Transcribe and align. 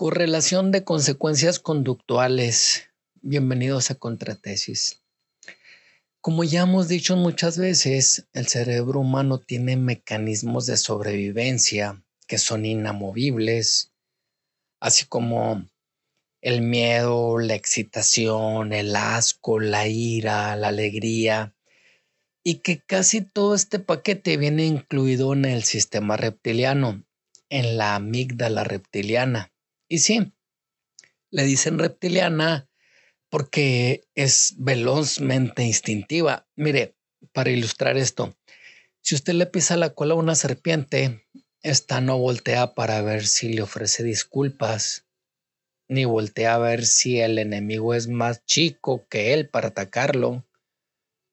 Correlación 0.00 0.70
de 0.70 0.84
consecuencias 0.84 1.58
conductuales. 1.58 2.88
Bienvenidos 3.20 3.90
a 3.90 3.96
Contratesis. 3.96 5.02
Como 6.20 6.44
ya 6.44 6.62
hemos 6.62 6.86
dicho 6.86 7.16
muchas 7.16 7.58
veces, 7.58 8.28
el 8.32 8.46
cerebro 8.46 9.00
humano 9.00 9.40
tiene 9.40 9.76
mecanismos 9.76 10.66
de 10.66 10.76
sobrevivencia 10.76 12.00
que 12.28 12.38
son 12.38 12.64
inamovibles, 12.64 13.92
así 14.78 15.04
como 15.04 15.68
el 16.42 16.62
miedo, 16.62 17.40
la 17.40 17.56
excitación, 17.56 18.72
el 18.72 18.94
asco, 18.94 19.58
la 19.58 19.88
ira, 19.88 20.54
la 20.54 20.68
alegría, 20.68 21.56
y 22.44 22.60
que 22.60 22.80
casi 22.80 23.20
todo 23.20 23.56
este 23.56 23.80
paquete 23.80 24.36
viene 24.36 24.64
incluido 24.64 25.32
en 25.32 25.44
el 25.44 25.64
sistema 25.64 26.16
reptiliano, 26.16 27.02
en 27.48 27.76
la 27.76 27.96
amígdala 27.96 28.62
reptiliana. 28.62 29.50
Y 29.88 29.98
sí, 29.98 30.32
le 31.30 31.44
dicen 31.44 31.78
reptiliana 31.78 32.68
porque 33.30 34.08
es 34.14 34.54
velozmente 34.58 35.62
instintiva. 35.62 36.46
Mire, 36.56 36.94
para 37.32 37.50
ilustrar 37.50 37.96
esto, 37.96 38.36
si 39.00 39.14
usted 39.14 39.34
le 39.34 39.46
pisa 39.46 39.76
la 39.76 39.94
cola 39.94 40.14
a 40.14 40.18
una 40.18 40.34
serpiente, 40.34 41.26
esta 41.62 42.00
no 42.00 42.18
voltea 42.18 42.74
para 42.74 43.02
ver 43.02 43.26
si 43.26 43.52
le 43.52 43.62
ofrece 43.62 44.02
disculpas, 44.02 45.06
ni 45.88 46.04
voltea 46.04 46.54
a 46.54 46.58
ver 46.58 46.84
si 46.84 47.20
el 47.20 47.38
enemigo 47.38 47.94
es 47.94 48.08
más 48.08 48.44
chico 48.44 49.06
que 49.08 49.32
él 49.32 49.48
para 49.48 49.68
atacarlo, 49.68 50.46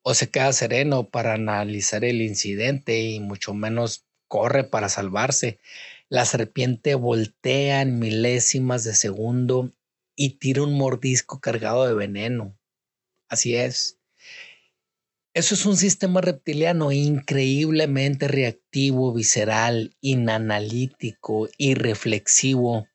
o 0.02 0.14
se 0.14 0.30
queda 0.30 0.54
sereno 0.54 1.10
para 1.10 1.34
analizar 1.34 2.06
el 2.06 2.22
incidente 2.22 3.02
y 3.02 3.20
mucho 3.20 3.54
menos 3.54 4.06
corre 4.28 4.64
para 4.64 4.88
salvarse. 4.88 5.60
La 6.08 6.24
serpiente 6.26 6.94
voltea 6.94 7.82
en 7.82 7.98
milésimas 7.98 8.84
de 8.84 8.94
segundo 8.94 9.74
y 10.16 10.38
tira 10.38 10.62
un 10.62 10.78
mordisco 10.78 11.40
cargado 11.40 11.88
de 11.88 11.96
veneno. 11.96 12.60
Así 13.28 13.56
es. 13.56 14.00
Eso 15.34 15.56
es 15.56 15.66
un 15.66 15.76
sistema 15.76 16.22
reptiliano 16.22 16.92
increíblemente 16.92 18.28
reactivo, 18.28 19.14
visceral, 19.14 19.98
inanalítico 20.00 21.50
y 21.58 21.74
reflexivo. 21.74 22.88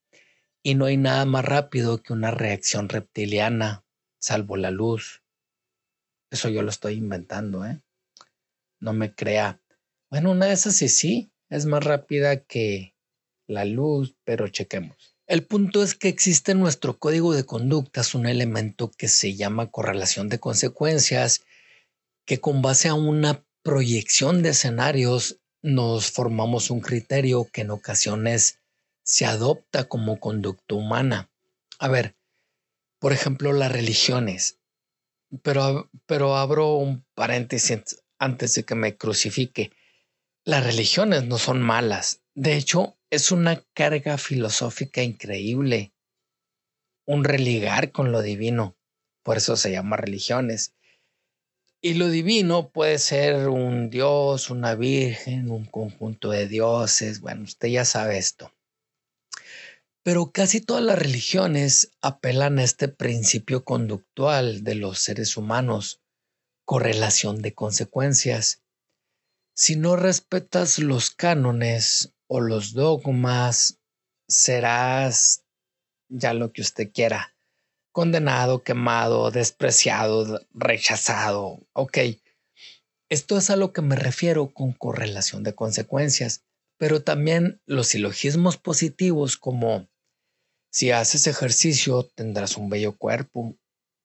Y 0.62 0.77
no 0.77 0.84
hay 0.84 0.97
nada 0.97 1.25
más 1.25 1.44
rápido 1.44 2.03
que 2.03 2.12
una 2.12 2.31
reacción 2.31 2.88
reptiliana, 2.88 3.84
salvo 4.20 4.56
la 4.56 4.70
luz. 4.70 5.25
Eso 6.31 6.48
yo 6.48 6.62
lo 6.62 6.70
estoy 6.70 6.94
inventando, 6.94 7.66
¿eh? 7.66 7.83
No 8.78 8.92
me 8.92 9.12
crea. 9.14 9.61
Bueno, 10.11 10.31
una 10.31 10.47
de 10.47 10.53
esas 10.53 10.77
sí, 10.77 10.88
sí, 10.88 11.33
es 11.48 11.66
más 11.66 11.84
rápida 11.84 12.44
que 12.44 12.94
la 13.51 13.65
luz, 13.65 14.15
pero 14.25 14.48
chequemos. 14.48 15.17
El 15.27 15.45
punto 15.45 15.83
es 15.83 15.95
que 15.95 16.09
existe 16.09 16.53
en 16.53 16.61
nuestro 16.61 16.98
código 16.98 17.34
de 17.34 17.45
conductas 17.45 18.15
un 18.15 18.27
elemento 18.27 18.91
que 18.91 19.09
se 19.09 19.37
llama 19.37 19.70
correlación 19.70 20.29
de 20.29 20.41
consecuencias, 20.41 21.43
que 22.25 22.41
con 22.41 22.62
base 22.62 22.89
a 22.89 22.95
una 22.95 23.45
proyección 23.62 24.43
de 24.43 24.51
escenarios 24.51 25.41
nos 25.62 26.11
formamos 26.11 26.71
un 26.71 26.81
criterio 26.81 27.47
que 27.53 27.61
en 27.61 27.71
ocasiones 27.71 28.59
se 29.03 29.27
adopta 29.27 29.84
como 29.89 30.19
conducta 30.19 30.75
humana. 30.75 31.31
A 31.78 31.89
ver, 31.89 32.17
por 32.98 33.12
ejemplo, 33.12 33.53
las 33.53 33.73
religiones. 33.73 34.59
Pero, 35.43 35.91
pero 36.06 36.37
abro 36.37 36.75
un 36.75 37.05
paréntesis 37.15 38.03
antes 38.19 38.55
de 38.55 38.65
que 38.65 38.75
me 38.75 38.97
crucifique. 38.97 39.71
Las 40.45 40.65
religiones 40.65 41.25
no 41.25 41.39
son 41.39 41.62
malas. 41.62 42.21
De 42.36 42.56
hecho, 42.56 42.97
es 43.11 43.33
una 43.33 43.61
carga 43.75 44.17
filosófica 44.17 45.03
increíble, 45.03 45.92
un 47.05 47.25
religar 47.25 47.91
con 47.91 48.12
lo 48.12 48.22
divino, 48.22 48.77
por 49.25 49.37
eso 49.37 49.56
se 49.56 49.72
llama 49.72 49.97
religiones. 49.97 50.75
Y 51.83 51.95
lo 51.95 52.09
divino 52.09 52.70
puede 52.70 52.98
ser 52.98 53.49
un 53.49 53.91
dios, 53.91 54.49
una 54.49 54.77
virgen, 54.77 55.50
un 55.50 55.65
conjunto 55.65 56.31
de 56.31 56.47
dioses, 56.47 57.21
bueno, 57.21 57.43
usted 57.43 57.69
ya 57.69 57.84
sabe 57.84 58.19
esto. 58.19 58.53
Pero 60.04 60.31
casi 60.31 60.60
todas 60.60 60.84
las 60.84 60.99
religiones 60.99 61.91
apelan 62.00 62.60
a 62.60 62.62
este 62.65 62.87
principio 62.87 63.65
conductual 63.65 64.62
de 64.62 64.77
los 64.77 65.00
seres 65.00 65.37
humanos, 65.37 66.00
correlación 66.65 67.43
de 67.43 67.54
consecuencias. 67.54 68.62
Si 69.53 69.75
no 69.75 69.97
respetas 69.97 70.78
los 70.78 71.10
cánones 71.10 72.15
o 72.32 72.41
los 72.41 72.74
dogmas, 72.74 73.80
serás 74.28 75.42
ya 76.08 76.32
lo 76.32 76.52
que 76.52 76.62
usted 76.62 76.92
quiera, 76.92 77.34
condenado, 77.91 78.62
quemado, 78.62 79.32
despreciado, 79.32 80.41
rechazado. 80.54 81.66
Ok, 81.72 81.98
esto 83.08 83.36
es 83.36 83.50
a 83.50 83.56
lo 83.56 83.72
que 83.72 83.82
me 83.82 83.96
refiero 83.96 84.54
con 84.54 84.72
correlación 84.72 85.42
de 85.42 85.56
consecuencias, 85.56 86.44
pero 86.78 87.02
también 87.02 87.60
los 87.66 87.88
silogismos 87.88 88.56
positivos 88.58 89.36
como 89.36 89.88
si 90.70 90.92
haces 90.92 91.26
ejercicio 91.26 92.04
tendrás 92.14 92.56
un 92.56 92.70
bello 92.70 92.97
cuerpo. 92.97 93.56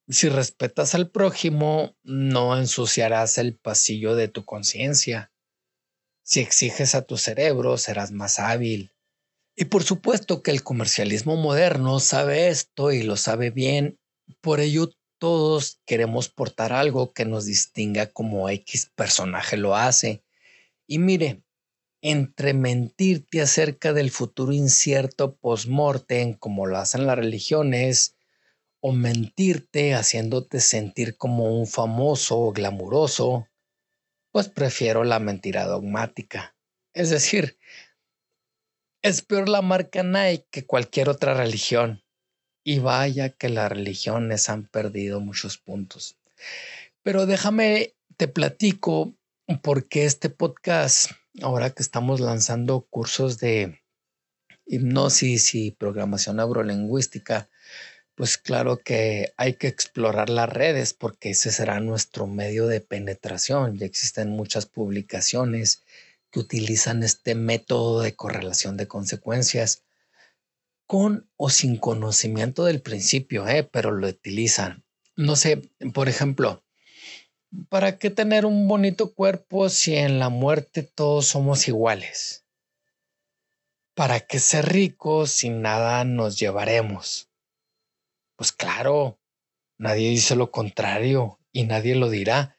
Si 0.08 0.30
respetas 0.30 0.96
al 0.96 1.12
prójimo, 1.12 1.96
no 2.02 2.58
ensuciarás 2.58 3.38
el 3.38 3.56
pasillo 3.56 4.16
de 4.16 4.30
tu 4.30 4.46
conciencia. 4.46 5.32
Si 6.28 6.40
exiges 6.40 6.96
a 6.96 7.04
tu 7.04 7.18
cerebro, 7.18 7.78
serás 7.78 8.12
más 8.12 8.40
hábil. 8.40 8.92
Y 9.56 9.66
por 9.66 9.84
supuesto 9.84 10.42
que 10.42 10.50
el 10.50 10.64
comercialismo 10.64 11.36
moderno 11.36 12.00
sabe 12.00 12.48
esto 12.48 12.92
y 12.92 13.04
lo 13.04 13.16
sabe 13.16 13.52
bien. 13.52 14.00
Por 14.42 14.60
ello, 14.60 14.90
todos 15.20 15.80
queremos 15.86 16.28
portar 16.30 16.74
algo 16.74 17.14
que 17.14 17.26
nos 17.26 17.46
distinga 17.46 18.08
como 18.08 18.50
X 18.50 18.92
personaje 18.96 19.56
lo 19.56 19.76
hace. 19.76 20.24
Y 20.88 20.98
mire, 20.98 21.44
entre 22.02 22.56
mentirte 22.56 23.42
acerca 23.42 23.94
del 23.94 24.10
futuro 24.10 24.52
incierto 24.52 25.36
post-mortem, 25.36 26.34
como 26.34 26.66
lo 26.66 26.80
hacen 26.80 27.06
las 27.06 27.18
religiones, 27.18 28.16
o 28.80 28.94
mentirte 28.94 29.94
haciéndote 29.94 30.60
sentir 30.60 31.18
como 31.18 31.56
un 31.56 31.68
famoso 31.68 32.40
o 32.40 32.52
glamuroso, 32.52 33.48
pues 34.36 34.50
prefiero 34.50 35.06
la 35.06 35.20
mentira 35.20 35.64
dogmática. 35.64 36.58
Es 36.94 37.10
decir, 37.10 37.58
es 39.02 39.22
peor 39.22 39.48
la 39.48 39.62
marca 39.62 40.04
Nike 40.04 40.46
que 40.52 40.66
cualquier 40.66 41.08
otra 41.08 41.34
religión. 41.36 42.04
Y 42.62 42.80
vaya 42.80 43.30
que 43.30 43.48
las 43.48 43.72
religiones 43.72 44.50
han 44.50 44.68
perdido 44.68 45.22
muchos 45.22 45.58
puntos. 45.58 46.18
Pero 47.02 47.26
déjame, 47.26 47.96
te 48.18 48.28
platico 48.28 49.16
por 49.62 49.88
qué 49.88 50.04
este 50.04 50.30
podcast, 50.30 51.12
ahora 51.42 51.70
que 51.70 51.82
estamos 51.82 52.20
lanzando 52.20 52.82
cursos 52.90 53.38
de 53.38 53.82
hipnosis 54.66 55.56
y 55.56 55.72
programación 55.72 56.36
neurolingüística, 56.36 57.50
pues 58.16 58.38
claro 58.38 58.78
que 58.78 59.34
hay 59.36 59.56
que 59.56 59.68
explorar 59.68 60.30
las 60.30 60.50
redes 60.50 60.94
porque 60.94 61.32
ese 61.32 61.52
será 61.52 61.82
nuestro 61.82 62.28
medio 62.28 62.66
de 62.68 62.80
penetración. 62.80 63.78
Ya 63.78 63.86
existen 63.86 64.30
muchas 64.30 64.66
publicaciones 64.66 65.84
que 66.32 66.40
utilizan 66.40 67.04
este 67.04 67.36
método 67.36 68.02
de 68.02 68.16
correlación 68.16 68.78
de 68.78 68.88
consecuencias 68.88 69.84
con 70.88 71.30
o 71.36 71.50
sin 71.50 71.78
conocimiento 71.78 72.64
del 72.64 72.82
principio, 72.82 73.48
¿eh? 73.48 73.64
pero 73.64 73.92
lo 73.92 74.08
utilizan. 74.08 74.86
No 75.18 75.36
sé, 75.36 75.70
por 75.94 76.08
ejemplo, 76.08 76.64
¿para 77.70 77.98
qué 77.98 78.12
tener 78.12 78.46
un 78.46 78.68
bonito 78.70 79.14
cuerpo 79.14 79.68
si 79.68 79.96
en 79.96 80.20
la 80.20 80.30
muerte 80.30 80.84
todos 80.84 81.28
somos 81.28 81.68
iguales? 81.68 82.46
¿Para 83.94 84.22
qué 84.22 84.40
ser 84.40 84.68
ricos 84.72 85.32
si 85.32 85.50
nada 85.50 86.04
nos 86.06 86.38
llevaremos? 86.38 87.30
Pues 88.36 88.52
claro, 88.52 89.20
nadie 89.78 90.10
dice 90.10 90.36
lo 90.36 90.52
contrario 90.52 91.40
y 91.52 91.64
nadie 91.64 91.96
lo 91.96 92.10
dirá. 92.10 92.58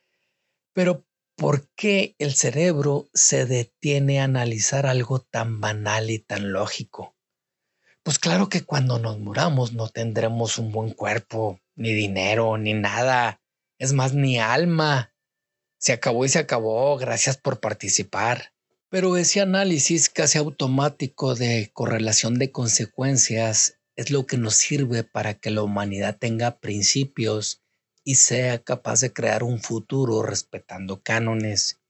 Pero 0.73 1.07
¿por 1.37 1.69
qué 1.75 2.15
el 2.19 2.35
cerebro 2.35 3.09
se 3.13 3.47
detiene 3.47 4.21
a 4.21 4.25
analizar 4.25 4.87
algo 4.87 5.21
tan 5.21 5.61
banal 5.61 6.11
y 6.11 6.19
tan 6.19 6.53
lógico? 6.53 7.17
Pues 8.03 8.19
claro 8.19 8.49
que 8.49 8.65
cuando 8.65 8.99
nos 8.99 9.19
muramos 9.19 9.73
no 9.73 9.89
tendremos 9.89 10.59
un 10.59 10.71
buen 10.71 10.93
cuerpo, 10.93 11.61
ni 11.75 11.93
dinero, 11.93 12.57
ni 12.57 12.73
nada. 12.73 13.41
Es 13.79 13.93
más, 13.93 14.15
ni 14.15 14.39
alma. 14.39 15.13
Se 15.79 15.93
acabó 15.93 16.25
y 16.25 16.29
se 16.29 16.39
acabó. 16.39 16.97
Gracias 16.97 17.37
por 17.37 17.61
participar. 17.61 18.53
Pero 18.89 19.17
ese 19.17 19.41
análisis 19.41 20.09
casi 20.09 20.39
automático 20.39 21.35
de 21.35 21.71
correlación 21.73 22.39
de 22.39 22.53
consecuencias 22.53 23.76
es 23.97 24.11
lo 24.11 24.27
que 24.27 24.37
nos 24.37 24.55
sirve 24.55 25.05
para 25.05 25.35
que 25.35 25.51
la 25.51 25.63
humanidad 25.63 26.19
tenga 26.19 26.59
principios 26.61 27.63
y 28.05 28.17
sea 28.17 28.63
capaz 28.63 29.01
de 29.01 29.13
crear 29.13 29.43
un 29.43 29.61
futuro 29.61 30.23
respetando 30.23 31.03
cánones. 31.03 31.81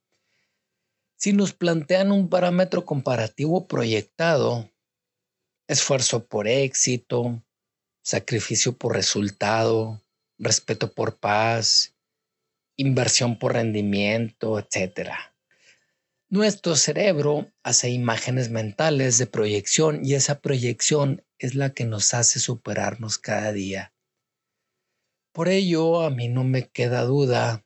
Si 1.16 1.32
nos 1.32 1.52
plantean 1.52 2.12
un 2.12 2.28
parámetro 2.28 2.86
comparativo 2.86 3.66
proyectado, 3.66 4.70
esfuerzo 5.66 6.26
por 6.26 6.46
éxito, 6.46 7.42
sacrificio 8.02 8.78
por 8.78 8.94
resultado, 8.94 10.02
respeto 10.38 10.92
por 10.92 11.18
paz, 11.18 11.94
inversión 12.76 13.38
por 13.38 13.54
rendimiento, 13.54 14.58
etc. 14.58 15.10
Nuestro 16.28 16.74
cerebro 16.74 17.52
hace 17.62 17.90
imágenes 17.90 18.50
mentales 18.50 19.16
de 19.18 19.28
proyección 19.28 20.04
y 20.04 20.14
esa 20.14 20.40
proyección 20.40 21.24
es 21.38 21.54
la 21.54 21.72
que 21.72 21.84
nos 21.84 22.14
hace 22.14 22.40
superarnos 22.40 23.18
cada 23.18 23.52
día. 23.52 23.94
Por 25.32 25.48
ello, 25.48 26.00
a 26.00 26.10
mí 26.10 26.26
no 26.28 26.42
me 26.42 26.68
queda 26.68 27.02
duda, 27.02 27.64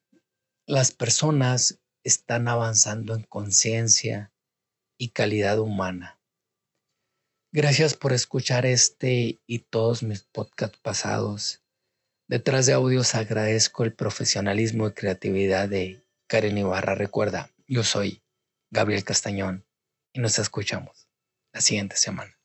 las 0.66 0.90
personas 0.90 1.80
están 2.04 2.48
avanzando 2.48 3.14
en 3.14 3.22
conciencia 3.22 4.30
y 4.98 5.08
calidad 5.08 5.58
humana. 5.58 6.20
Gracias 7.52 7.94
por 7.94 8.12
escuchar 8.12 8.66
este 8.66 9.40
y 9.46 9.60
todos 9.60 10.02
mis 10.02 10.24
podcasts 10.24 10.78
pasados. 10.82 11.64
Detrás 12.28 12.66
de 12.66 12.74
audios 12.74 13.14
agradezco 13.14 13.84
el 13.84 13.94
profesionalismo 13.94 14.86
y 14.86 14.92
creatividad 14.92 15.68
de 15.68 16.04
Karen 16.28 16.58
Ibarra. 16.58 16.94
Recuerda, 16.94 17.50
yo 17.66 17.84
soy 17.84 18.22
Gabriel 18.72 19.02
Castañón 19.02 19.66
y 20.12 20.20
nos 20.20 20.38
escuchamos 20.38 21.08
la 21.52 21.60
siguiente 21.60 21.96
semana. 21.96 22.39